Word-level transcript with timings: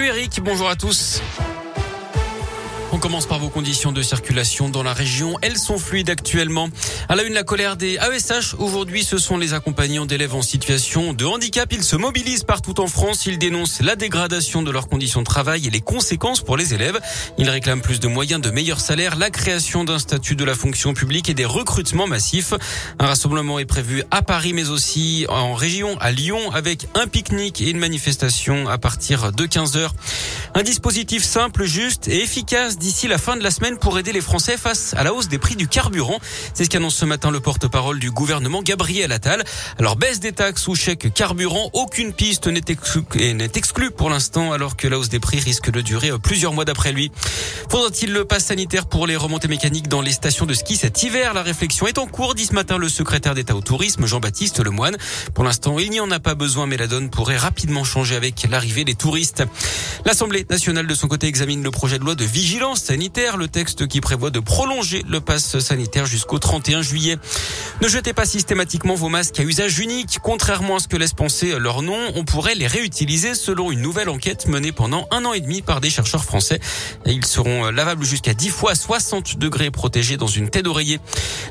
Salut 0.00 0.12
Eric, 0.12 0.40
bonjour 0.42 0.66
à 0.66 0.76
tous. 0.76 1.20
On 2.92 2.98
commence 2.98 3.26
par 3.26 3.38
vos 3.38 3.50
conditions 3.50 3.92
de 3.92 4.02
circulation 4.02 4.68
dans 4.68 4.82
la 4.82 4.92
région. 4.92 5.38
Elles 5.42 5.58
sont 5.58 5.78
fluides 5.78 6.10
actuellement. 6.10 6.68
À 7.08 7.14
la 7.14 7.22
une, 7.22 7.34
la 7.34 7.44
colère 7.44 7.76
des 7.76 7.94
AESH. 7.94 8.54
Aujourd'hui, 8.58 9.04
ce 9.04 9.16
sont 9.16 9.38
les 9.38 9.54
accompagnants 9.54 10.06
d'élèves 10.06 10.34
en 10.34 10.42
situation 10.42 11.12
de 11.12 11.24
handicap. 11.24 11.72
Ils 11.72 11.84
se 11.84 11.94
mobilisent 11.94 12.42
partout 12.42 12.80
en 12.80 12.88
France. 12.88 13.26
Ils 13.26 13.38
dénoncent 13.38 13.80
la 13.80 13.94
dégradation 13.94 14.62
de 14.62 14.72
leurs 14.72 14.88
conditions 14.88 15.20
de 15.20 15.26
travail 15.26 15.68
et 15.68 15.70
les 15.70 15.80
conséquences 15.80 16.40
pour 16.40 16.56
les 16.56 16.74
élèves. 16.74 16.98
Ils 17.38 17.48
réclament 17.48 17.80
plus 17.80 18.00
de 18.00 18.08
moyens, 18.08 18.40
de 18.40 18.50
meilleurs 18.50 18.80
salaires, 18.80 19.14
la 19.14 19.30
création 19.30 19.84
d'un 19.84 20.00
statut 20.00 20.34
de 20.34 20.44
la 20.44 20.56
fonction 20.56 20.92
publique 20.92 21.28
et 21.28 21.34
des 21.34 21.44
recrutements 21.44 22.08
massifs. 22.08 22.54
Un 22.98 23.06
rassemblement 23.06 23.60
est 23.60 23.66
prévu 23.66 24.02
à 24.10 24.22
Paris, 24.22 24.52
mais 24.52 24.68
aussi 24.68 25.26
en 25.28 25.54
région, 25.54 25.96
à 26.00 26.10
Lyon, 26.10 26.50
avec 26.50 26.88
un 26.94 27.06
pique-nique 27.06 27.60
et 27.60 27.70
une 27.70 27.78
manifestation 27.78 28.68
à 28.68 28.78
partir 28.78 29.30
de 29.30 29.46
15 29.46 29.76
heures. 29.76 29.94
Un 30.54 30.64
dispositif 30.64 31.22
simple, 31.22 31.64
juste 31.64 32.08
et 32.08 32.22
efficace 32.22 32.78
d'ici 32.80 33.08
la 33.08 33.18
fin 33.18 33.36
de 33.36 33.42
la 33.42 33.50
semaine 33.50 33.76
pour 33.76 33.98
aider 33.98 34.10
les 34.10 34.22
Français 34.22 34.56
face 34.56 34.94
à 34.96 35.04
la 35.04 35.12
hausse 35.12 35.28
des 35.28 35.38
prix 35.38 35.54
du 35.54 35.68
carburant. 35.68 36.18
C'est 36.54 36.64
ce 36.64 36.70
qu'annonce 36.70 36.96
ce 36.96 37.04
matin 37.04 37.30
le 37.30 37.38
porte-parole 37.38 38.00
du 38.00 38.10
gouvernement 38.10 38.62
Gabriel 38.62 39.12
Attal. 39.12 39.44
Alors 39.78 39.96
baisse 39.96 40.18
des 40.18 40.32
taxes 40.32 40.66
ou 40.66 40.74
chèque 40.74 41.12
carburant, 41.12 41.68
aucune 41.74 42.14
piste 42.14 42.46
n'est 42.46 42.64
exclue, 43.54 43.90
pour 43.90 44.08
l'instant 44.08 44.52
alors 44.52 44.76
que 44.76 44.88
la 44.88 44.98
hausse 44.98 45.10
des 45.10 45.20
prix 45.20 45.40
risque 45.40 45.70
de 45.70 45.82
durer 45.82 46.10
plusieurs 46.18 46.54
mois 46.54 46.64
d'après 46.64 46.92
lui. 46.92 47.12
Faudra-t-il 47.70 48.12
le 48.12 48.24
pass 48.24 48.46
sanitaire 48.46 48.86
pour 48.86 49.06
les 49.06 49.16
remontées 49.16 49.48
mécaniques 49.48 49.88
dans 49.88 50.00
les 50.00 50.12
stations 50.12 50.46
de 50.46 50.54
ski 50.54 50.76
cet 50.76 51.02
hiver? 51.02 51.34
La 51.34 51.42
réflexion 51.42 51.86
est 51.86 51.98
en 51.98 52.06
cours, 52.06 52.34
dit 52.34 52.46
ce 52.46 52.54
matin 52.54 52.78
le 52.78 52.88
secrétaire 52.88 53.34
d'État 53.34 53.54
au 53.54 53.60
tourisme 53.60 54.06
Jean-Baptiste 54.06 54.64
Lemoine. 54.64 54.96
Pour 55.34 55.44
l'instant, 55.44 55.78
il 55.78 55.90
n'y 55.90 56.00
en 56.00 56.10
a 56.10 56.18
pas 56.18 56.34
besoin 56.34 56.66
mais 56.66 56.78
la 56.78 56.86
donne 56.86 57.10
pourrait 57.10 57.36
rapidement 57.36 57.84
changer 57.84 58.16
avec 58.16 58.46
l'arrivée 58.50 58.84
des 58.84 58.94
touristes. 58.94 59.44
L'Assemblée 60.06 60.46
nationale 60.48 60.86
de 60.86 60.94
son 60.94 61.08
côté 61.08 61.26
examine 61.26 61.62
le 61.62 61.70
projet 61.70 61.98
de 61.98 62.04
loi 62.04 62.14
de 62.14 62.24
vigilance 62.24 62.69
sanitaire, 62.74 63.36
le 63.36 63.48
texte 63.48 63.86
qui 63.86 64.00
prévoit 64.00 64.30
de 64.30 64.40
prolonger 64.40 65.04
le 65.08 65.20
pass 65.20 65.58
sanitaire 65.58 66.06
jusqu'au 66.06 66.38
31 66.38 66.82
juillet. 66.82 67.16
Ne 67.82 67.88
jetez 67.88 68.12
pas 68.12 68.26
systématiquement 68.26 68.94
vos 68.94 69.08
masques 69.08 69.38
à 69.40 69.42
usage 69.42 69.78
unique. 69.78 70.18
Contrairement 70.22 70.76
à 70.76 70.78
ce 70.80 70.88
que 70.88 70.96
laisse 70.96 71.12
penser 71.12 71.58
leur 71.58 71.82
nom, 71.82 71.98
on 72.14 72.24
pourrait 72.24 72.54
les 72.54 72.66
réutiliser 72.66 73.34
selon 73.34 73.70
une 73.70 73.80
nouvelle 73.80 74.08
enquête 74.08 74.46
menée 74.46 74.72
pendant 74.72 75.06
un 75.10 75.24
an 75.24 75.32
et 75.32 75.40
demi 75.40 75.62
par 75.62 75.80
des 75.80 75.90
chercheurs 75.90 76.24
français. 76.24 76.60
Ils 77.06 77.24
seront 77.24 77.70
lavables 77.70 78.04
jusqu'à 78.04 78.34
10 78.34 78.50
fois 78.50 78.74
60 78.74 79.38
degrés 79.38 79.70
protégés 79.70 80.16
dans 80.16 80.26
une 80.26 80.50
tête 80.50 80.64
d'oreiller. 80.64 81.00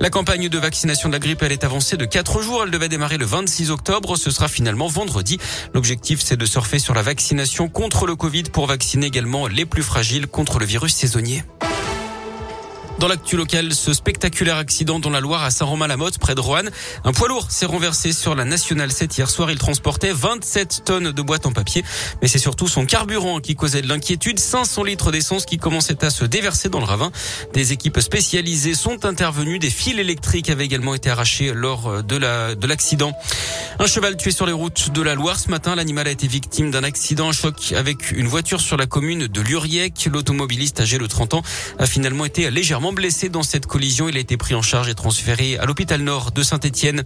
La 0.00 0.10
campagne 0.10 0.48
de 0.48 0.58
vaccination 0.58 1.08
de 1.08 1.14
la 1.14 1.18
grippe, 1.18 1.42
elle 1.42 1.52
est 1.52 1.64
avancée 1.64 1.96
de 1.96 2.04
4 2.04 2.42
jours. 2.42 2.62
Elle 2.64 2.70
devait 2.70 2.88
démarrer 2.88 3.18
le 3.18 3.26
26 3.26 3.70
octobre. 3.70 4.16
Ce 4.16 4.30
sera 4.30 4.48
finalement 4.48 4.88
vendredi. 4.88 5.38
L'objectif, 5.74 6.20
c'est 6.22 6.36
de 6.36 6.46
surfer 6.46 6.78
sur 6.78 6.94
la 6.94 7.02
vaccination 7.02 7.68
contre 7.68 8.06
le 8.06 8.16
Covid 8.16 8.44
pour 8.44 8.66
vacciner 8.66 9.06
également 9.06 9.46
les 9.46 9.66
plus 9.66 9.82
fragiles 9.82 10.26
contre 10.26 10.58
le 10.58 10.66
virus 10.66 10.94
saisonnier. 11.06 11.55
Dans 12.98 13.08
l'actu 13.08 13.36
local, 13.36 13.74
ce 13.74 13.92
spectaculaire 13.92 14.56
accident 14.56 14.98
dans 14.98 15.10
la 15.10 15.20
Loire 15.20 15.42
à 15.42 15.50
Saint-Romain-la-Motte, 15.50 16.16
près 16.18 16.34
de 16.34 16.40
Roanne. 16.40 16.70
Un 17.04 17.12
poids 17.12 17.28
lourd 17.28 17.50
s'est 17.50 17.66
renversé 17.66 18.10
sur 18.12 18.34
la 18.34 18.46
Nationale 18.46 18.90
7 18.90 19.18
hier 19.18 19.28
soir. 19.28 19.50
Il 19.50 19.58
transportait 19.58 20.12
27 20.14 20.82
tonnes 20.86 21.12
de 21.12 21.22
boîtes 21.22 21.44
en 21.44 21.52
papier. 21.52 21.84
Mais 22.22 22.28
c'est 22.28 22.38
surtout 22.38 22.68
son 22.68 22.86
carburant 22.86 23.40
qui 23.40 23.54
causait 23.54 23.82
de 23.82 23.88
l'inquiétude. 23.88 24.38
500 24.38 24.84
litres 24.84 25.10
d'essence 25.10 25.44
qui 25.44 25.58
commençaient 25.58 26.02
à 26.06 26.10
se 26.10 26.24
déverser 26.24 26.70
dans 26.70 26.78
le 26.78 26.86
ravin. 26.86 27.12
Des 27.52 27.72
équipes 27.72 28.00
spécialisées 28.00 28.74
sont 28.74 29.04
intervenues. 29.04 29.58
Des 29.58 29.68
fils 29.68 29.98
électriques 29.98 30.48
avaient 30.48 30.64
également 30.64 30.94
été 30.94 31.10
arrachés 31.10 31.52
lors 31.52 32.02
de 32.02 32.16
la, 32.16 32.54
de 32.54 32.66
l'accident. 32.66 33.12
Un 33.78 33.86
cheval 33.86 34.16
tué 34.16 34.30
sur 34.30 34.46
les 34.46 34.52
routes 34.52 34.90
de 34.90 35.02
la 35.02 35.14
Loire. 35.14 35.38
Ce 35.38 35.50
matin, 35.50 35.74
l'animal 35.74 36.08
a 36.08 36.10
été 36.10 36.26
victime 36.26 36.70
d'un 36.70 36.82
accident, 36.82 37.28
un 37.28 37.32
choc 37.32 37.74
avec 37.76 38.12
une 38.12 38.26
voiture 38.26 38.62
sur 38.62 38.78
la 38.78 38.86
commune 38.86 39.26
de 39.26 39.40
Luriec. 39.42 40.08
L'automobiliste 40.10 40.80
âgé 40.80 40.96
de 40.96 41.06
30 41.06 41.34
ans 41.34 41.42
a 41.78 41.84
finalement 41.84 42.24
été 42.24 42.46
blessé 42.92 43.28
dans 43.28 43.42
cette 43.42 43.66
collision. 43.66 44.08
Il 44.08 44.16
a 44.16 44.20
été 44.20 44.36
pris 44.36 44.54
en 44.54 44.62
charge 44.62 44.88
et 44.88 44.94
transféré 44.94 45.58
à 45.58 45.64
l'hôpital 45.64 46.00
nord 46.00 46.32
de 46.32 46.42
Saint-Etienne. 46.42 47.04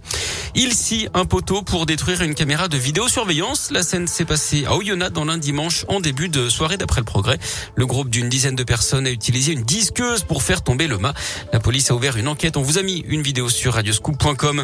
Il 0.55 0.73
scie 0.73 1.07
un 1.13 1.25
poteau 1.25 1.61
pour 1.61 1.85
détruire 1.85 2.21
une 2.21 2.35
caméra 2.35 2.67
de 2.67 2.77
vidéosurveillance. 2.77 3.71
La 3.71 3.83
scène 3.83 4.07
s'est 4.07 4.25
passée 4.25 4.65
à 4.65 4.75
Oyonnax 4.75 5.13
dans 5.13 5.25
l'un 5.25 5.37
dimanche 5.37 5.85
en 5.87 5.99
début 5.99 6.29
de 6.29 6.49
soirée 6.49 6.77
d'après 6.77 7.01
le 7.01 7.05
progrès. 7.05 7.39
Le 7.75 7.85
groupe 7.85 8.09
d'une 8.09 8.29
dizaine 8.29 8.55
de 8.55 8.63
personnes 8.63 9.07
a 9.07 9.11
utilisé 9.11 9.53
une 9.53 9.63
disqueuse 9.63 10.23
pour 10.23 10.43
faire 10.43 10.63
tomber 10.63 10.87
le 10.87 10.97
mât. 10.97 11.13
La 11.53 11.59
police 11.59 11.91
a 11.91 11.95
ouvert 11.95 12.17
une 12.17 12.27
enquête. 12.27 12.57
On 12.57 12.61
vous 12.61 12.77
a 12.77 12.83
mis 12.83 13.03
une 13.07 13.21
vidéo 13.21 13.49
sur 13.49 13.73
radioscoop.com. 13.73 14.63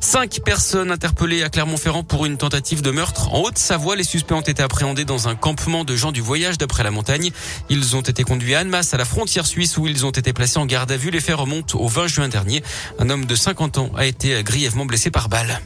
Cinq 0.00 0.40
personnes 0.44 0.90
interpellées 0.90 1.42
à 1.42 1.48
Clermont-Ferrand 1.48 2.02
pour 2.02 2.24
une 2.24 2.36
tentative 2.36 2.82
de 2.82 2.90
meurtre. 2.90 3.34
En 3.34 3.40
Haute-Savoie, 3.42 3.96
les 3.96 4.04
suspects 4.04 4.34
ont 4.34 4.40
été 4.40 4.62
appréhendés 4.62 5.04
dans 5.04 5.28
un 5.28 5.34
campement 5.34 5.84
de 5.84 5.96
gens 5.96 6.12
du 6.12 6.20
voyage 6.20 6.56
d'après 6.58 6.82
la 6.82 6.90
montagne. 6.90 7.30
Ils 7.68 7.96
ont 7.96 8.00
été 8.00 8.22
conduits 8.22 8.54
à 8.54 8.60
Annemasse, 8.60 8.94
à 8.94 8.96
la 8.96 9.04
frontière 9.04 9.46
suisse, 9.46 9.76
où 9.76 9.86
ils 9.86 10.06
ont 10.06 10.10
été 10.10 10.32
placés 10.32 10.58
en 10.58 10.66
garde 10.66 10.90
à 10.92 10.96
vue. 10.96 11.10
Les 11.10 11.20
faits 11.20 11.36
remontent 11.36 11.78
au 11.78 11.88
20 11.88 12.06
juin 12.06 12.28
dernier. 12.28 12.62
Un 12.98 13.10
homme 13.10 13.26
de 13.26 13.34
50 13.34 13.78
ans 13.78 13.90
a 13.96 14.06
été 14.06 14.42
grièvement 14.42 14.86
blessé 14.86 15.10
par 15.10 15.28
balle. 15.28 15.60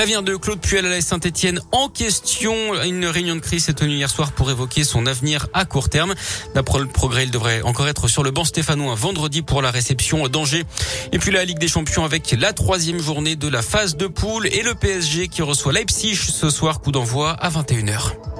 L'avenir 0.00 0.22
de 0.22 0.34
Claude 0.34 0.60
Puel 0.62 0.86
à 0.86 0.88
la 0.88 1.02
Saint-Etienne 1.02 1.60
en 1.72 1.90
question. 1.90 2.54
Une 2.84 3.04
réunion 3.04 3.34
de 3.34 3.40
crise 3.40 3.64
s'est 3.64 3.74
tenue 3.74 3.96
hier 3.96 4.08
soir 4.08 4.32
pour 4.32 4.50
évoquer 4.50 4.82
son 4.82 5.04
avenir 5.04 5.46
à 5.52 5.66
court 5.66 5.90
terme. 5.90 6.14
D'après 6.54 6.78
le 6.78 6.86
progrès, 6.86 7.24
il 7.24 7.30
devrait 7.30 7.60
encore 7.60 7.86
être 7.86 8.08
sur 8.08 8.22
le 8.22 8.30
banc 8.30 8.46
stéphanois 8.46 8.94
vendredi 8.94 9.42
pour 9.42 9.60
la 9.60 9.70
réception 9.70 10.26
d'Angers. 10.28 10.64
Et 11.12 11.18
puis 11.18 11.30
la 11.30 11.44
Ligue 11.44 11.58
des 11.58 11.68
Champions 11.68 12.02
avec 12.02 12.34
la 12.38 12.54
troisième 12.54 12.98
journée 12.98 13.36
de 13.36 13.48
la 13.48 13.60
phase 13.60 13.98
de 13.98 14.06
poule 14.06 14.46
et 14.46 14.62
le 14.62 14.74
PSG 14.74 15.28
qui 15.28 15.42
reçoit 15.42 15.74
Leipzig 15.74 16.16
ce 16.16 16.48
soir, 16.48 16.80
coup 16.80 16.92
d'envoi 16.92 17.32
à 17.32 17.50
21h. 17.50 18.39